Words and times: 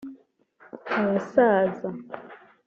abasaza 0.99 1.87